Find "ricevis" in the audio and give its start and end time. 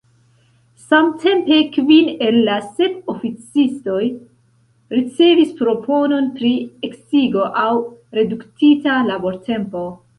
4.97-5.55